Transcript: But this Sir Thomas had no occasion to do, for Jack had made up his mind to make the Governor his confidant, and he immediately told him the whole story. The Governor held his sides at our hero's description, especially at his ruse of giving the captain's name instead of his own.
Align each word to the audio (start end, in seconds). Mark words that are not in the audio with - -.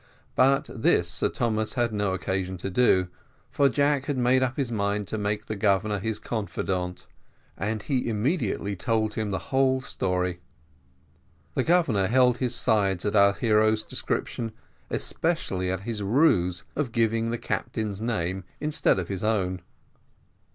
But 0.35 0.67
this 0.73 1.07
Sir 1.07 1.29
Thomas 1.29 1.75
had 1.75 1.93
no 1.93 2.15
occasion 2.15 2.57
to 2.57 2.71
do, 2.71 3.09
for 3.51 3.69
Jack 3.69 4.05
had 4.07 4.17
made 4.17 4.41
up 4.41 4.57
his 4.57 4.71
mind 4.71 5.07
to 5.09 5.17
make 5.19 5.45
the 5.45 5.55
Governor 5.55 5.99
his 5.99 6.17
confidant, 6.17 7.05
and 7.55 7.83
he 7.83 8.09
immediately 8.09 8.75
told 8.75 9.13
him 9.13 9.29
the 9.29 9.53
whole 9.53 9.79
story. 9.79 10.39
The 11.53 11.63
Governor 11.63 12.07
held 12.07 12.37
his 12.37 12.55
sides 12.55 13.05
at 13.05 13.15
our 13.15 13.33
hero's 13.33 13.83
description, 13.83 14.53
especially 14.89 15.69
at 15.69 15.81
his 15.81 16.01
ruse 16.01 16.63
of 16.75 16.91
giving 16.91 17.29
the 17.29 17.37
captain's 17.37 18.01
name 18.01 18.43
instead 18.59 18.97
of 18.97 19.07
his 19.07 19.23
own. 19.23 19.61